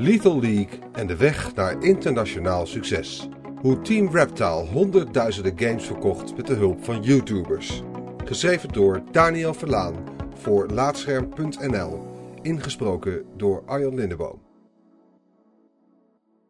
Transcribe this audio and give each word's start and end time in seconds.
Lethal 0.00 0.40
League 0.40 0.78
en 0.92 1.06
de 1.06 1.16
weg 1.16 1.54
naar 1.54 1.82
internationaal 1.82 2.66
succes. 2.66 3.28
Hoe 3.60 3.80
Team 3.80 4.08
Reptile 4.10 4.64
honderdduizenden 4.64 5.58
games 5.58 5.86
verkocht 5.86 6.36
met 6.36 6.46
de 6.46 6.54
hulp 6.54 6.84
van 6.84 7.02
YouTubers. 7.02 7.82
Geschreven 8.24 8.68
door 8.68 9.02
Daniel 9.10 9.54
Verlaan 9.54 9.94
voor 10.34 10.70
Laatscherm.nl. 10.70 12.06
Ingesproken 12.42 13.24
door 13.36 13.62
Arjan 13.66 13.94
Lindeboom. 13.94 14.42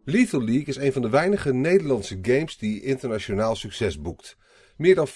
Lethal 0.05 0.45
League 0.45 0.67
is 0.67 0.77
een 0.77 0.93
van 0.93 1.03
de 1.03 1.11
weinige 1.11 1.55
Nederlandse 1.55 2.19
games 2.23 2.59
die 2.59 2.83
internationaal 2.83 3.57
succes 3.57 4.01
boekt. 4.01 4.37
Meer 4.77 4.95
dan 4.95 5.09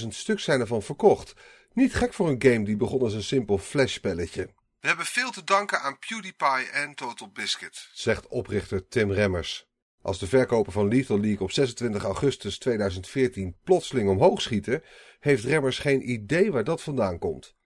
400.000 0.00 0.08
stuks 0.08 0.44
zijn 0.44 0.60
ervan 0.60 0.82
verkocht. 0.82 1.34
Niet 1.72 1.94
gek 1.94 2.12
voor 2.12 2.28
een 2.28 2.42
game 2.42 2.64
die 2.64 2.76
begon 2.76 3.00
als 3.00 3.14
een 3.14 3.22
simpel 3.22 3.58
flashspelletje. 3.58 4.48
We 4.86 4.92
hebben 4.92 5.10
veel 5.10 5.30
te 5.30 5.44
danken 5.44 5.80
aan 5.80 5.98
PewDiePie 5.98 6.70
en 6.72 6.94
Total 6.94 7.30
Biscuit, 7.32 7.88
zegt 7.92 8.26
oprichter 8.26 8.88
Tim 8.88 9.12
Remmers. 9.12 9.66
Als 10.02 10.18
de 10.18 10.26
verkopen 10.26 10.72
van 10.72 10.88
Lethal 10.88 11.20
League 11.20 11.40
op 11.40 11.50
26 11.50 12.02
augustus 12.04 12.58
2014 12.58 13.56
plotseling 13.64 14.08
omhoog 14.08 14.42
schieten, 14.42 14.82
heeft 15.18 15.44
Remmers 15.44 15.78
geen 15.78 16.10
idee 16.10 16.52
waar 16.52 16.64
dat 16.64 16.82
vandaan 16.82 17.18
komt. 17.18 17.56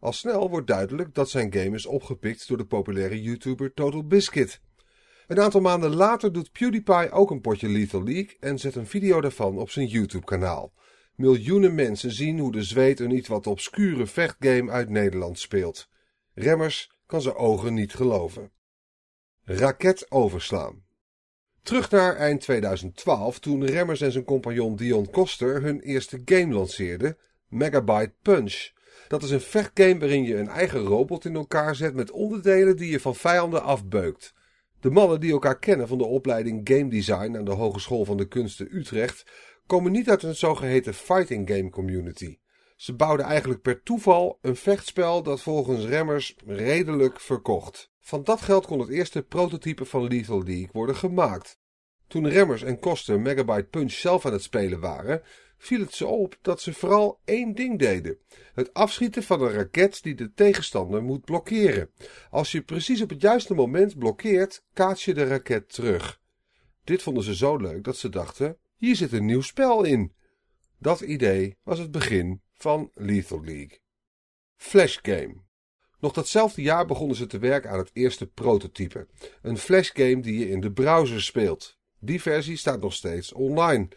Al 0.00 0.12
snel 0.12 0.50
wordt 0.50 0.66
duidelijk 0.66 1.14
dat 1.14 1.30
zijn 1.30 1.52
game 1.52 1.76
is 1.76 1.86
opgepikt 1.86 2.48
door 2.48 2.56
de 2.56 2.66
populaire 2.66 3.22
YouTuber 3.22 3.72
Total 3.74 4.06
Biscuit. 4.06 4.60
Een 5.26 5.40
aantal 5.40 5.60
maanden 5.60 5.94
later 5.94 6.32
doet 6.32 6.52
PewDiePie 6.52 7.10
ook 7.10 7.30
een 7.30 7.40
potje 7.40 7.68
Lethal 7.68 8.04
League 8.04 8.36
en 8.40 8.58
zet 8.58 8.74
een 8.74 8.86
video 8.86 9.20
daarvan 9.20 9.58
op 9.58 9.70
zijn 9.70 9.86
YouTube-kanaal. 9.86 10.72
Miljoenen 11.14 11.74
mensen 11.74 12.12
zien 12.12 12.38
hoe 12.38 12.52
de 12.52 12.62
zweet 12.62 13.00
een 13.00 13.16
iets 13.16 13.28
wat 13.28 13.46
obscure 13.46 14.06
vechtgame 14.06 14.70
uit 14.70 14.88
Nederland 14.88 15.38
speelt. 15.38 15.88
Remmers 16.38 16.90
kan 17.06 17.22
zijn 17.22 17.34
ogen 17.34 17.74
niet 17.74 17.94
geloven. 17.94 18.50
Raket 19.42 20.10
overslaan. 20.10 20.84
Terug 21.62 21.90
naar 21.90 22.16
eind 22.16 22.40
2012 22.40 23.38
toen 23.38 23.66
Remmers 23.66 24.00
en 24.00 24.12
zijn 24.12 24.24
compagnon 24.24 24.76
Dion 24.76 25.10
Koster 25.10 25.62
hun 25.62 25.80
eerste 25.80 26.22
game 26.24 26.54
lanceerden, 26.54 27.16
Megabyte 27.48 28.14
Punch. 28.22 28.70
Dat 29.08 29.22
is 29.22 29.30
een 29.30 29.40
vechtgame 29.40 29.98
waarin 29.98 30.24
je 30.24 30.36
een 30.36 30.48
eigen 30.48 30.80
robot 30.80 31.24
in 31.24 31.34
elkaar 31.34 31.74
zet 31.74 31.94
met 31.94 32.10
onderdelen 32.10 32.76
die 32.76 32.90
je 32.90 33.00
van 33.00 33.14
vijanden 33.14 33.62
afbeukt. 33.62 34.34
De 34.80 34.90
mannen 34.90 35.20
die 35.20 35.32
elkaar 35.32 35.58
kennen 35.58 35.88
van 35.88 35.98
de 35.98 36.06
opleiding 36.06 36.60
Game 36.64 36.88
Design 36.88 37.36
aan 37.36 37.44
de 37.44 37.50
Hogeschool 37.50 38.04
van 38.04 38.16
de 38.16 38.28
Kunsten 38.28 38.76
Utrecht 38.76 39.24
komen 39.66 39.92
niet 39.92 40.10
uit 40.10 40.22
een 40.22 40.36
zogeheten 40.36 40.94
fighting 40.94 41.50
game 41.50 41.70
community. 41.70 42.38
Ze 42.78 42.94
bouwden 42.94 43.26
eigenlijk 43.26 43.62
per 43.62 43.82
toeval 43.82 44.38
een 44.40 44.56
vechtspel 44.56 45.22
dat 45.22 45.40
volgens 45.40 45.84
Remmers 45.84 46.36
redelijk 46.46 47.20
verkocht. 47.20 47.90
Van 48.00 48.24
dat 48.24 48.40
geld 48.40 48.66
kon 48.66 48.80
het 48.80 48.88
eerste 48.88 49.22
prototype 49.22 49.84
van 49.84 50.06
Lethal 50.06 50.42
League 50.42 50.68
worden 50.72 50.96
gemaakt. 50.96 51.58
Toen 52.06 52.28
Remmers 52.28 52.62
en 52.62 52.78
Koster 52.78 53.20
Megabyte 53.20 53.68
Punch 53.68 53.92
zelf 53.92 54.26
aan 54.26 54.32
het 54.32 54.42
spelen 54.42 54.80
waren, 54.80 55.22
viel 55.56 55.80
het 55.80 55.94
ze 55.94 56.06
op 56.06 56.38
dat 56.42 56.60
ze 56.60 56.72
vooral 56.72 57.20
één 57.24 57.54
ding 57.54 57.78
deden: 57.78 58.18
het 58.54 58.74
afschieten 58.74 59.22
van 59.22 59.42
een 59.42 59.52
raket 59.52 60.02
die 60.02 60.14
de 60.14 60.32
tegenstander 60.32 61.02
moet 61.02 61.24
blokkeren. 61.24 61.90
Als 62.30 62.52
je 62.52 62.62
precies 62.62 63.02
op 63.02 63.10
het 63.10 63.20
juiste 63.20 63.54
moment 63.54 63.98
blokkeert, 63.98 64.64
kaats 64.72 65.04
je 65.04 65.14
de 65.14 65.26
raket 65.26 65.72
terug. 65.72 66.20
Dit 66.84 67.02
vonden 67.02 67.22
ze 67.22 67.34
zo 67.34 67.56
leuk 67.56 67.84
dat 67.84 67.96
ze 67.96 68.08
dachten: 68.08 68.58
hier 68.76 68.96
zit 68.96 69.12
een 69.12 69.26
nieuw 69.26 69.42
spel 69.42 69.84
in. 69.84 70.12
Dat 70.78 71.00
idee 71.00 71.56
was 71.62 71.78
het 71.78 71.90
begin 71.90 72.46
van 72.58 72.90
Lethal 72.94 73.44
League. 73.44 73.80
Flash 74.56 74.98
Game. 75.02 75.34
Nog 76.00 76.12
datzelfde 76.12 76.62
jaar 76.62 76.86
begonnen 76.86 77.16
ze 77.16 77.26
te 77.26 77.38
werken 77.38 77.70
aan 77.70 77.78
het 77.78 77.90
eerste 77.92 78.26
prototype. 78.26 79.06
Een 79.42 79.58
flash 79.58 79.90
game 79.92 80.20
die 80.20 80.38
je 80.38 80.48
in 80.48 80.60
de 80.60 80.72
browser 80.72 81.22
speelt. 81.22 81.76
Die 81.98 82.22
versie 82.22 82.56
staat 82.56 82.80
nog 82.80 82.92
steeds 82.92 83.32
online. 83.32 83.88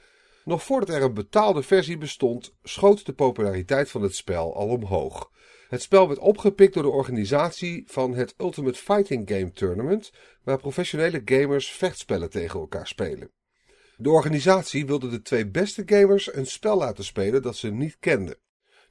Nog 0.46 0.64
voordat 0.64 0.96
er 0.96 1.02
een 1.02 1.14
betaalde 1.14 1.64
versie 1.64 1.98
bestond, 1.98 2.54
schoot 2.64 3.06
de 3.06 3.14
populariteit 3.14 3.90
van 3.90 4.02
het 4.02 4.16
spel 4.16 4.56
al 4.56 4.68
omhoog. 4.68 5.32
Het 5.70 5.82
spel 5.82 6.08
werd 6.08 6.20
opgepikt 6.20 6.74
door 6.74 6.84
de 6.84 6.90
organisatie 6.90 7.84
van 7.88 8.14
het 8.14 8.34
Ultimate 8.38 8.80
Fighting 8.80 9.30
Game 9.30 9.52
Tournament, 9.52 10.12
waar 10.44 10.58
professionele 10.58 11.22
gamers 11.26 11.72
vechtspellen 11.72 12.30
tegen 12.30 12.60
elkaar 12.60 12.88
spelen. 12.88 13.32
De 13.98 14.10
organisatie 14.10 14.86
wilde 14.86 15.10
de 15.10 15.22
twee 15.22 15.48
beste 15.48 15.84
gamers 15.86 16.34
een 16.34 16.46
spel 16.46 16.78
laten 16.78 17.04
spelen 17.04 17.42
dat 17.42 17.56
ze 17.56 17.72
niet 17.72 17.98
kenden. 18.00 18.38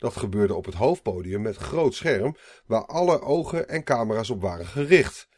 Dat 0.00 0.16
gebeurde 0.16 0.54
op 0.54 0.64
het 0.64 0.74
hoofdpodium 0.74 1.42
met 1.42 1.56
groot 1.56 1.94
scherm, 1.94 2.36
waar 2.66 2.86
alle 2.86 3.20
ogen 3.20 3.68
en 3.68 3.84
camera's 3.84 4.30
op 4.30 4.40
waren 4.40 4.66
gericht. 4.66 5.28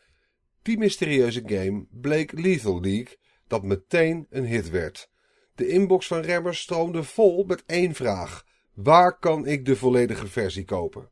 Die 0.62 0.78
mysterieuze 0.78 1.42
game 1.46 1.86
bleek 1.90 2.32
Lethal 2.32 2.80
League, 2.80 3.18
dat 3.46 3.62
meteen 3.62 4.26
een 4.30 4.44
hit 4.44 4.70
werd. 4.70 5.10
De 5.54 5.68
inbox 5.68 6.06
van 6.06 6.20
Remmers 6.20 6.60
stroomde 6.60 7.04
vol 7.04 7.44
met 7.44 7.62
één 7.66 7.94
vraag: 7.94 8.44
waar 8.74 9.18
kan 9.18 9.46
ik 9.46 9.64
de 9.64 9.76
volledige 9.76 10.26
versie 10.26 10.64
kopen? 10.64 11.10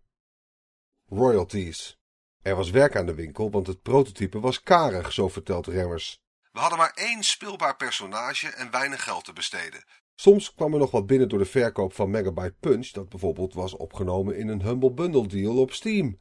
Royalties. 1.08 1.98
Er 2.42 2.56
was 2.56 2.70
werk 2.70 2.96
aan 2.96 3.06
de 3.06 3.14
winkel, 3.14 3.50
want 3.50 3.66
het 3.66 3.82
prototype 3.82 4.40
was 4.40 4.62
karig, 4.62 5.12
zo 5.12 5.28
vertelt 5.28 5.66
Remmers. 5.66 6.22
We 6.52 6.60
hadden 6.60 6.78
maar 6.78 6.92
één 6.94 7.22
speelbaar 7.22 7.76
personage 7.76 8.48
en 8.48 8.70
weinig 8.70 9.04
geld 9.04 9.24
te 9.24 9.32
besteden. 9.32 9.84
Soms 10.20 10.54
kwam 10.54 10.72
er 10.72 10.78
nog 10.78 10.90
wat 10.90 11.06
binnen 11.06 11.28
door 11.28 11.38
de 11.38 11.44
verkoop 11.44 11.92
van 11.92 12.10
Megabyte 12.10 12.54
Punch, 12.60 12.88
dat 12.88 13.08
bijvoorbeeld 13.08 13.54
was 13.54 13.76
opgenomen 13.76 14.36
in 14.36 14.48
een 14.48 14.62
Humble 14.62 14.92
Bundle 14.92 15.26
deal 15.26 15.58
op 15.58 15.72
Steam. 15.72 16.20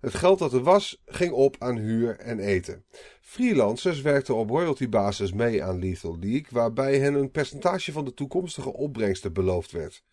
Het 0.00 0.14
geld 0.14 0.38
dat 0.38 0.52
er 0.52 0.62
was, 0.62 1.02
ging 1.04 1.32
op 1.32 1.56
aan 1.58 1.76
huur 1.76 2.18
en 2.18 2.38
eten. 2.38 2.84
Freelancers 3.20 4.00
werkten 4.00 4.36
op 4.36 4.50
royaltybasis 4.50 5.32
mee 5.32 5.64
aan 5.64 5.78
Lethal 5.78 6.18
League, 6.18 6.46
waarbij 6.50 6.98
hen 6.98 7.14
een 7.14 7.30
percentage 7.30 7.92
van 7.92 8.04
de 8.04 8.14
toekomstige 8.14 8.72
opbrengsten 8.72 9.32
beloofd 9.32 9.70
werd. 9.70 10.04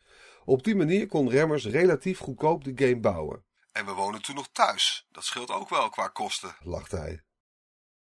Op 0.46 0.64
die 0.64 0.76
manier 0.76 1.08
kon 1.08 1.30
Remmers 1.30 1.66
relatief 1.66 2.20
goedkoop 2.20 2.64
de 2.64 2.72
game 2.76 3.00
bouwen. 3.00 3.44
En 3.72 3.86
we 3.86 3.92
wonen 3.92 4.22
toen 4.22 4.36
nog 4.36 4.50
thuis. 4.52 5.08
Dat 5.12 5.24
scheelt 5.24 5.52
ook 5.52 5.70
wel 5.70 5.90
qua 5.90 6.08
kosten, 6.08 6.56
lacht 6.60 6.92
hij. 6.92 7.24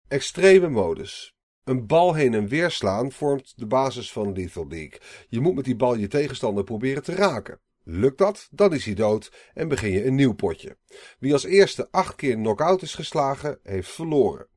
Extreme 0.08 0.70
modus. 0.70 1.36
Een 1.64 1.88
bal 1.88 2.14
heen 2.14 2.34
en 2.34 2.48
weer 2.48 2.72
slaan 2.72 3.12
vormt 3.12 3.54
de 3.56 3.66
basis 3.66 4.12
van 4.12 4.34
Lethal 4.34 4.68
League. 4.68 5.00
Je 5.30 5.40
moet 5.40 5.56
met 5.56 5.66
die 5.66 5.76
bal 5.76 5.96
je 5.96 6.08
tegenstander 6.08 6.64
proberen 6.64 7.04
te 7.04 7.16
raken. 7.16 7.60
Lukt 7.84 8.18
dat, 8.18 8.48
dan 8.52 8.74
is 8.74 8.86
hij 8.86 8.94
dood 8.94 9.32
en 9.54 9.68
begin 9.68 9.92
je 9.92 10.06
een 10.06 10.16
nieuw 10.16 10.34
potje. 10.34 10.78
Wie 11.20 11.34
als 11.34 11.44
eerste 11.44 11.88
acht 11.92 12.16
keer 12.16 12.36
knock-out 12.36 12.82
is 12.82 12.96
geslagen, 12.96 13.60
heeft 13.64 13.92
verloren. 13.92 14.48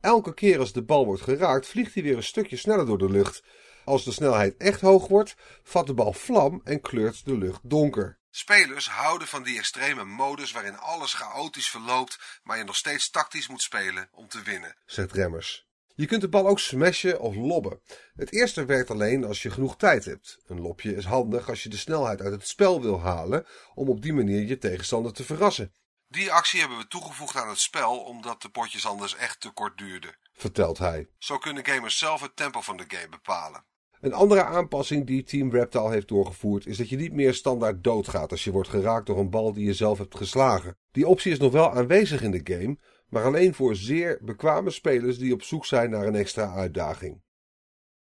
Elke 0.00 0.34
keer 0.34 0.58
als 0.58 0.72
de 0.72 0.82
bal 0.82 1.04
wordt 1.04 1.22
geraakt, 1.22 1.66
vliegt 1.66 1.94
hij 1.94 2.02
weer 2.02 2.16
een 2.16 2.22
stukje 2.22 2.56
sneller 2.56 2.86
door 2.86 2.98
de 2.98 3.10
lucht. 3.10 3.42
Als 3.84 4.04
de 4.04 4.12
snelheid 4.12 4.56
echt 4.56 4.80
hoog 4.80 5.08
wordt, 5.08 5.36
vat 5.62 5.86
de 5.86 5.94
bal 5.94 6.12
vlam 6.12 6.60
en 6.64 6.80
kleurt 6.80 7.24
de 7.24 7.38
lucht 7.38 7.60
donker. 7.62 8.18
Spelers 8.30 8.88
houden 8.88 9.28
van 9.28 9.42
die 9.42 9.58
extreme 9.58 10.04
modus 10.04 10.52
waarin 10.52 10.76
alles 10.76 11.14
chaotisch 11.14 11.70
verloopt, 11.70 12.40
maar 12.42 12.58
je 12.58 12.64
nog 12.64 12.76
steeds 12.76 13.10
tactisch 13.10 13.48
moet 13.48 13.62
spelen 13.62 14.08
om 14.12 14.28
te 14.28 14.42
winnen, 14.42 14.76
zegt 14.86 15.12
Remmers. 15.12 15.66
Je 15.96 16.06
kunt 16.06 16.20
de 16.20 16.28
bal 16.28 16.48
ook 16.48 16.58
smashen 16.58 17.20
of 17.20 17.34
lobben. 17.34 17.80
Het 18.14 18.32
eerste 18.32 18.64
werkt 18.64 18.90
alleen 18.90 19.24
als 19.24 19.42
je 19.42 19.50
genoeg 19.50 19.76
tijd 19.76 20.04
hebt. 20.04 20.38
Een 20.46 20.60
lobje 20.60 20.96
is 20.96 21.04
handig 21.04 21.48
als 21.48 21.62
je 21.62 21.68
de 21.68 21.76
snelheid 21.76 22.20
uit 22.20 22.32
het 22.32 22.48
spel 22.48 22.82
wil 22.82 23.00
halen, 23.00 23.46
om 23.74 23.88
op 23.88 24.02
die 24.02 24.12
manier 24.12 24.46
je 24.46 24.58
tegenstander 24.58 25.12
te 25.12 25.24
verrassen. 25.24 25.72
Die 26.08 26.32
actie 26.32 26.60
hebben 26.60 26.78
we 26.78 26.86
toegevoegd 26.86 27.36
aan 27.36 27.48
het 27.48 27.58
spel 27.58 27.98
omdat 27.98 28.42
de 28.42 28.48
potjes 28.48 28.86
anders 28.86 29.16
echt 29.16 29.40
te 29.40 29.50
kort 29.50 29.78
duurden, 29.78 30.16
vertelt 30.32 30.78
hij. 30.78 31.08
Zo 31.18 31.38
kunnen 31.38 31.66
gamers 31.66 31.98
zelf 31.98 32.20
het 32.20 32.36
tempo 32.36 32.60
van 32.60 32.76
de 32.76 32.84
game 32.88 33.08
bepalen. 33.08 33.64
Een 34.00 34.12
andere 34.12 34.44
aanpassing 34.44 35.06
die 35.06 35.22
Team 35.22 35.50
Reptile 35.50 35.90
heeft 35.90 36.08
doorgevoerd 36.08 36.66
is 36.66 36.76
dat 36.76 36.88
je 36.88 36.96
niet 36.96 37.12
meer 37.12 37.34
standaard 37.34 37.84
doodgaat 37.84 38.30
als 38.30 38.44
je 38.44 38.52
wordt 38.52 38.68
geraakt 38.68 39.06
door 39.06 39.18
een 39.18 39.30
bal 39.30 39.52
die 39.52 39.64
je 39.64 39.74
zelf 39.74 39.98
hebt 39.98 40.16
geslagen. 40.16 40.76
Die 40.92 41.06
optie 41.06 41.32
is 41.32 41.38
nog 41.38 41.52
wel 41.52 41.72
aanwezig 41.72 42.22
in 42.22 42.30
de 42.30 42.40
game, 42.54 42.78
maar 43.14 43.24
alleen 43.24 43.54
voor 43.54 43.76
zeer 43.76 44.18
bekwame 44.22 44.70
spelers 44.70 45.18
die 45.18 45.32
op 45.32 45.42
zoek 45.42 45.66
zijn 45.66 45.90
naar 45.90 46.06
een 46.06 46.14
extra 46.14 46.54
uitdaging. 46.54 47.22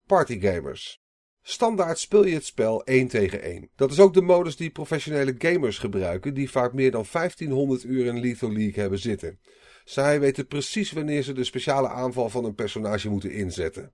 Partygamers. 0.06 1.00
Standaard 1.42 1.98
speel 1.98 2.26
je 2.26 2.34
het 2.34 2.44
spel 2.44 2.84
1 2.84 3.08
tegen 3.08 3.42
1. 3.42 3.70
Dat 3.76 3.90
is 3.90 4.00
ook 4.00 4.14
de 4.14 4.20
modus 4.20 4.56
die 4.56 4.70
professionele 4.70 5.34
gamers 5.38 5.78
gebruiken, 5.78 6.34
die 6.34 6.50
vaak 6.50 6.72
meer 6.72 6.90
dan 6.90 7.04
1500 7.12 7.84
uur 7.84 8.06
in 8.06 8.20
Lethal 8.20 8.52
League 8.52 8.80
hebben 8.80 8.98
zitten. 8.98 9.40
Zij 9.84 10.20
weten 10.20 10.46
precies 10.46 10.92
wanneer 10.92 11.22
ze 11.22 11.32
de 11.32 11.44
speciale 11.44 11.88
aanval 11.88 12.28
van 12.28 12.44
een 12.44 12.54
personage 12.54 13.08
moeten 13.08 13.32
inzetten. 13.32 13.92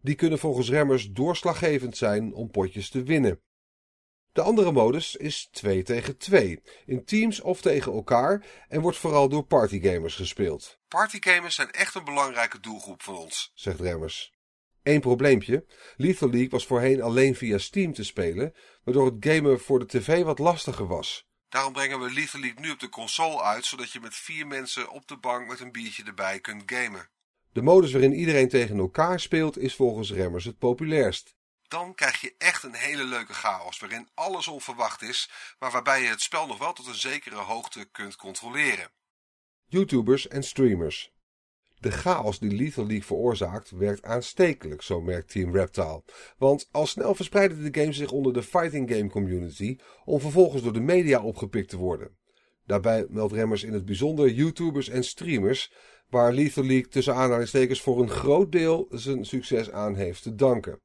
Die 0.00 0.14
kunnen 0.14 0.38
volgens 0.38 0.70
remmers 0.70 1.10
doorslaggevend 1.10 1.96
zijn 1.96 2.34
om 2.34 2.50
potjes 2.50 2.90
te 2.90 3.02
winnen. 3.02 3.40
De 4.34 4.42
andere 4.42 4.72
modus 4.72 5.16
is 5.16 5.48
2 5.52 5.82
tegen 5.82 6.18
2, 6.18 6.62
in 6.86 7.04
teams 7.04 7.40
of 7.40 7.60
tegen 7.60 7.92
elkaar 7.92 8.46
en 8.68 8.80
wordt 8.80 8.98
vooral 8.98 9.28
door 9.28 9.44
partygamers 9.44 10.14
gespeeld. 10.14 10.78
Partygamers 10.88 11.54
zijn 11.54 11.70
echt 11.70 11.94
een 11.94 12.04
belangrijke 12.04 12.60
doelgroep 12.60 13.02
van 13.02 13.16
ons, 13.16 13.52
zegt 13.54 13.80
Remmers. 13.80 14.32
Eén 14.82 15.00
probleempje. 15.00 15.66
Lethal 15.96 16.30
League 16.30 16.50
was 16.50 16.66
voorheen 16.66 17.02
alleen 17.02 17.34
via 17.34 17.58
Steam 17.58 17.92
te 17.92 18.04
spelen, 18.04 18.54
waardoor 18.84 19.06
het 19.06 19.16
gamen 19.18 19.60
voor 19.60 19.78
de 19.78 19.86
tv 19.86 20.22
wat 20.22 20.38
lastiger 20.38 20.86
was. 20.86 21.26
Daarom 21.48 21.72
brengen 21.72 22.00
we 22.00 22.12
Lethal 22.12 22.40
League 22.40 22.60
nu 22.60 22.70
op 22.70 22.80
de 22.80 22.88
console 22.88 23.42
uit, 23.42 23.64
zodat 23.64 23.90
je 23.90 24.00
met 24.00 24.14
vier 24.14 24.46
mensen 24.46 24.90
op 24.90 25.08
de 25.08 25.16
bank 25.16 25.48
met 25.48 25.60
een 25.60 25.72
biertje 25.72 26.04
erbij 26.04 26.40
kunt 26.40 26.62
gamen. 26.66 27.10
De 27.52 27.62
modus 27.62 27.92
waarin 27.92 28.14
iedereen 28.14 28.48
tegen 28.48 28.78
elkaar 28.78 29.20
speelt 29.20 29.58
is 29.58 29.74
volgens 29.74 30.12
Remmers 30.12 30.44
het 30.44 30.58
populairst. 30.58 31.36
Dan 31.74 31.94
krijg 31.94 32.20
je 32.20 32.34
echt 32.38 32.62
een 32.62 32.74
hele 32.74 33.04
leuke 33.04 33.32
chaos 33.32 33.78
waarin 33.78 34.08
alles 34.14 34.48
onverwacht 34.48 35.02
is, 35.02 35.30
maar 35.58 35.70
waarbij 35.70 36.02
je 36.02 36.08
het 36.08 36.20
spel 36.20 36.46
nog 36.46 36.58
wel 36.58 36.72
tot 36.72 36.86
een 36.86 36.94
zekere 36.94 37.36
hoogte 37.36 37.84
kunt 37.84 38.16
controleren. 38.16 38.90
YouTubers 39.66 40.28
en 40.28 40.42
streamers. 40.42 41.12
De 41.74 41.90
chaos 41.90 42.38
die 42.38 42.50
Lethal 42.50 42.86
League 42.86 43.06
veroorzaakt 43.06 43.70
werkt 43.70 44.02
aanstekelijk, 44.02 44.82
zo 44.82 45.00
merkt 45.00 45.30
Team 45.30 45.56
Reptile. 45.56 46.02
Want 46.38 46.68
al 46.70 46.86
snel 46.86 47.14
verspreidde 47.14 47.70
de 47.70 47.80
game 47.80 47.92
zich 47.92 48.10
onder 48.10 48.32
de 48.32 48.42
fighting 48.42 48.90
game 48.90 49.08
community 49.08 49.78
om 50.04 50.20
vervolgens 50.20 50.62
door 50.62 50.72
de 50.72 50.80
media 50.80 51.22
opgepikt 51.22 51.68
te 51.68 51.76
worden. 51.76 52.18
Daarbij 52.66 53.06
meldt 53.08 53.32
Remmers 53.32 53.62
in 53.62 53.72
het 53.72 53.84
bijzonder 53.84 54.30
YouTubers 54.30 54.88
en 54.88 55.04
streamers, 55.04 55.72
waar 56.08 56.32
Lethal 56.32 56.64
League 56.64 56.88
tussen 56.88 57.14
aanhalingstekens 57.14 57.80
voor 57.80 58.00
een 58.00 58.10
groot 58.10 58.52
deel 58.52 58.86
zijn 58.90 59.24
succes 59.24 59.70
aan 59.70 59.94
heeft 59.94 60.22
te 60.22 60.34
danken. 60.34 60.83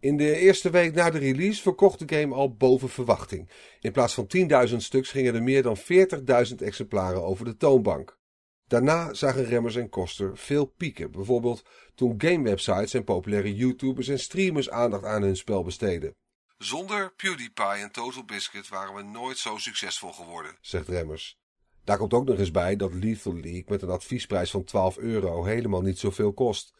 In 0.00 0.16
de 0.16 0.36
eerste 0.36 0.70
week 0.70 0.94
na 0.94 1.10
de 1.10 1.18
release 1.18 1.62
verkocht 1.62 2.08
de 2.08 2.16
game 2.16 2.34
al 2.34 2.54
boven 2.54 2.88
verwachting. 2.88 3.50
In 3.80 3.92
plaats 3.92 4.14
van 4.14 4.26
10.000 4.68 4.76
stuks 4.76 5.10
gingen 5.10 5.34
er 5.34 5.42
meer 5.42 5.62
dan 5.62 5.76
40.000 5.78 6.54
exemplaren 6.56 7.24
over 7.24 7.44
de 7.44 7.56
toonbank. 7.56 8.18
Daarna 8.66 9.14
zagen 9.14 9.44
Remmers 9.44 9.76
en 9.76 9.88
Koster 9.88 10.36
veel 10.36 10.64
pieken, 10.64 11.10
bijvoorbeeld 11.10 11.64
toen 11.94 12.14
gamewebsites 12.18 12.94
en 12.94 13.04
populaire 13.04 13.54
YouTubers 13.54 14.08
en 14.08 14.18
streamers 14.18 14.70
aandacht 14.70 15.04
aan 15.04 15.22
hun 15.22 15.36
spel 15.36 15.62
besteden. 15.62 16.14
Zonder 16.58 17.12
PewDiePie 17.16 17.64
en 17.64 17.92
Total 17.92 18.24
Biscuit 18.24 18.68
waren 18.68 18.94
we 18.94 19.02
nooit 19.02 19.38
zo 19.38 19.56
succesvol 19.56 20.12
geworden, 20.12 20.56
zegt 20.60 20.88
Remmers. 20.88 21.38
Daar 21.84 21.98
komt 21.98 22.14
ook 22.14 22.26
nog 22.26 22.38
eens 22.38 22.50
bij 22.50 22.76
dat 22.76 22.94
Lethal 22.94 23.34
League 23.34 23.64
met 23.66 23.82
een 23.82 23.90
adviesprijs 23.90 24.50
van 24.50 24.64
12 24.64 24.98
euro 24.98 25.44
helemaal 25.44 25.82
niet 25.82 25.98
zoveel 25.98 26.32
kost. 26.32 26.74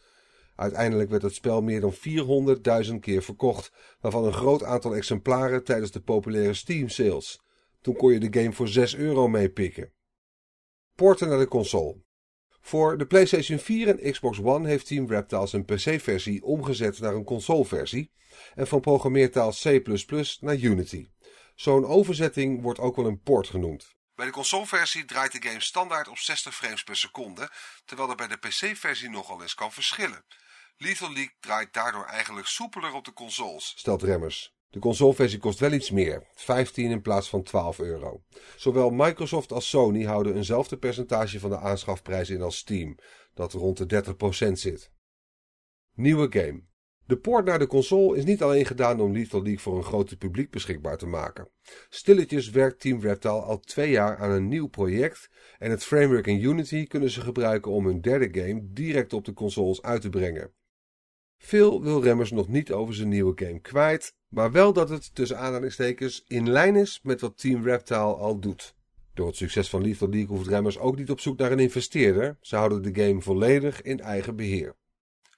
Uiteindelijk 0.57 1.11
werd 1.11 1.23
het 1.23 1.35
spel 1.35 1.63
meer 1.63 1.81
dan 1.81 1.95
400.000 2.87 2.95
keer 3.01 3.23
verkocht, 3.23 3.73
waarvan 4.01 4.25
een 4.25 4.33
groot 4.33 4.63
aantal 4.63 4.95
exemplaren 4.95 5.65
tijdens 5.65 5.91
de 5.91 6.01
populaire 6.01 6.55
Steam 6.55 6.89
sales. 6.89 7.41
Toen 7.81 7.97
kon 7.97 8.13
je 8.13 8.21
de 8.21 8.41
game 8.41 8.53
voor 8.53 8.69
6 8.69 8.95
euro 8.95 9.29
meepikken. 9.29 9.93
Porten 10.95 11.29
naar 11.29 11.39
de 11.39 11.49
console. 11.49 12.05
Voor 12.61 12.99
de 12.99 13.07
PlayStation 13.07 13.59
4 13.59 13.89
en 13.89 14.13
Xbox 14.13 14.41
One 14.41 14.69
heeft 14.69 14.87
Team 14.87 15.09
Reptile 15.09 15.47
zijn 15.47 15.65
PC-versie 15.65 16.43
omgezet 16.43 17.01
naar 17.01 17.15
een 17.15 17.25
consoleversie 17.25 18.13
en 18.55 18.67
van 18.67 18.81
programmeertaal 18.81 19.51
C++ 19.51 19.83
naar 20.41 20.57
Unity. 20.57 21.09
Zo'n 21.55 21.87
overzetting 21.87 22.63
wordt 22.63 22.79
ook 22.79 22.97
wel 22.97 23.07
een 23.07 23.21
port 23.21 23.49
genoemd. 23.49 23.95
Bij 24.15 24.27
de 24.27 24.33
consoleversie 24.33 25.05
draait 25.05 25.33
de 25.33 25.49
game 25.49 25.61
standaard 25.61 26.09
op 26.09 26.19
60 26.19 26.55
frames 26.55 26.83
per 26.83 26.97
seconde, 26.97 27.51
terwijl 27.85 28.09
dat 28.09 28.17
bij 28.17 28.29
de 28.29 28.37
PC-versie 28.37 29.11
nogal 29.11 29.43
eens 29.43 29.55
kan 29.55 29.73
verschillen. 29.73 30.25
Lethal 30.79 31.13
League 31.13 31.35
draait 31.41 31.73
daardoor 31.73 32.05
eigenlijk 32.05 32.47
soepeler 32.47 32.93
op 32.93 33.05
de 33.05 33.13
consoles, 33.13 33.73
stelt 33.77 34.03
Remmers. 34.03 34.55
De 34.71 34.79
consoleversie 34.79 35.39
kost 35.39 35.59
wel 35.59 35.73
iets 35.73 35.91
meer, 35.91 36.31
15 36.35 36.91
in 36.91 37.03
plaats 37.03 37.29
van 37.29 37.43
12 37.43 37.79
euro. 37.79 38.23
Zowel 38.57 38.91
Microsoft 38.91 39.53
als 39.53 39.69
Sony 39.69 40.05
houden 40.05 40.37
eenzelfde 40.37 40.77
percentage 40.77 41.41
van 41.41 41.51
de 41.51 41.59
aanschafprijs 41.59 42.31
in 42.31 42.43
als 42.43 42.57
Steam, 42.57 42.99
dat 43.35 43.53
rond 43.53 43.89
de 43.89 44.05
30% 44.49 44.53
zit. 44.53 44.91
Nieuwe 45.95 46.27
game. 46.31 46.63
De 47.07 47.19
port 47.19 47.45
naar 47.45 47.59
de 47.59 47.67
console 47.67 48.17
is 48.17 48.25
niet 48.25 48.43
alleen 48.43 48.67
gedaan 48.67 49.01
om 49.01 49.13
Lethal 49.13 49.43
League 49.43 49.61
voor 49.61 49.77
een 49.77 49.85
groter 49.85 50.17
publiek 50.17 50.51
beschikbaar 50.51 50.97
te 50.97 51.07
maken. 51.07 51.51
Stilletjes 51.89 52.51
werkt 52.51 52.81
Team 52.81 53.01
Reptile 53.01 53.41
al 53.41 53.61
twee 53.61 53.91
jaar 53.91 54.17
aan 54.17 54.31
een 54.31 54.49
nieuw 54.49 54.67
project 54.67 55.31
en 55.59 55.71
het 55.71 55.85
framework 55.85 56.27
in 56.27 56.43
Unity 56.43 56.87
kunnen 56.87 57.11
ze 57.11 57.21
gebruiken 57.21 57.73
om 57.73 57.87
hun 57.87 58.01
derde 58.01 58.41
game 58.41 58.73
direct 58.73 59.13
op 59.13 59.25
de 59.25 59.33
consoles 59.33 59.83
uit 59.83 60.01
te 60.01 60.09
brengen. 60.09 60.55
Veel 61.39 61.83
wil 61.83 62.03
Remmers 62.03 62.31
nog 62.31 62.49
niet 62.49 62.73
over 62.73 62.95
zijn 62.95 63.09
nieuwe 63.09 63.45
game 63.45 63.61
kwijt, 63.61 64.15
maar 64.29 64.53
wel 64.53 64.73
dat 64.73 64.89
het 64.89 65.15
tussen 65.15 65.39
aanhalingstekens 65.39 66.25
in 66.27 66.51
lijn 66.51 66.77
is 66.77 67.01
met 67.03 67.21
wat 67.21 67.39
Team 67.39 67.65
Reptile 67.65 68.15
al 68.15 68.39
doet. 68.39 68.75
Door 69.15 69.27
het 69.27 69.37
succes 69.37 69.69
van 69.69 69.83
Lethal 69.83 70.09
League 70.09 70.37
hoeft 70.37 70.49
Remmers 70.49 70.79
ook 70.79 70.97
niet 70.97 71.11
op 71.11 71.21
zoek 71.21 71.39
naar 71.39 71.53
een 71.53 71.59
investeerder. 71.59 72.37
Ze 72.41 72.57
houden 72.57 72.83
de 72.83 73.05
game 73.05 73.21
volledig 73.21 73.83
in 73.83 74.01
eigen 74.01 74.37
beheer. 74.37 74.77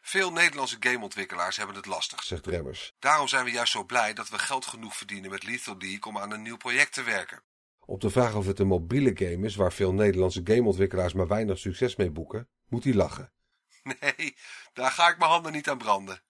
Veel 0.03 0.33
Nederlandse 0.33 0.77
gameontwikkelaars 0.81 1.57
hebben 1.57 1.77
het 1.77 1.87
lastig, 1.87 2.23
zegt 2.23 2.47
Remmers. 2.47 2.95
Daarom 2.99 3.29
zijn 3.29 3.45
we 3.45 3.51
juist 3.51 3.73
zo 3.73 3.85
blij 3.85 4.13
dat 4.13 4.29
we 4.29 4.39
geld 4.39 4.67
genoeg 4.67 4.97
verdienen 4.97 5.31
met 5.31 5.45
Lethal 5.45 5.77
League 5.79 6.03
om 6.03 6.19
aan 6.19 6.33
een 6.33 6.43
nieuw 6.43 6.57
project 6.57 6.93
te 6.93 7.03
werken. 7.03 7.43
Op 7.85 8.01
de 8.01 8.11
vraag 8.11 8.35
of 8.35 8.47
het 8.47 8.59
een 8.59 8.67
mobiele 8.67 9.11
game 9.15 9.47
is 9.47 9.57
waar 9.57 9.73
veel 9.73 9.93
Nederlandse 9.93 10.41
gameontwikkelaars 10.45 11.13
maar 11.13 11.27
weinig 11.27 11.59
succes 11.59 11.97
mee 11.97 12.11
boeken, 12.11 12.49
moet 12.69 12.85
hij 12.85 12.95
lachen. 12.95 13.33
Nee, 14.01 14.37
daar 14.73 14.91
ga 14.91 15.09
ik 15.09 15.19
mijn 15.19 15.31
handen 15.31 15.53
niet 15.53 15.69
aan 15.69 15.79
branden. 15.79 16.21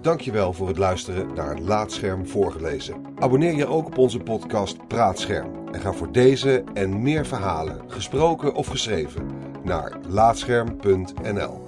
Dankjewel 0.00 0.52
voor 0.52 0.68
het 0.68 0.78
luisteren 0.78 1.34
naar 1.34 1.58
Laatscherm 1.58 2.28
voorgelezen. 2.28 3.14
Abonneer 3.18 3.54
je 3.54 3.66
ook 3.66 3.86
op 3.86 3.98
onze 3.98 4.18
podcast 4.18 4.86
Praatscherm 4.88 5.68
en 5.68 5.80
ga 5.80 5.92
voor 5.92 6.12
deze 6.12 6.64
en 6.74 7.02
meer 7.02 7.26
verhalen, 7.26 7.90
gesproken 7.90 8.54
of 8.54 8.66
geschreven, 8.66 9.30
naar 9.64 9.98
laatscherm.nl. 10.06 11.67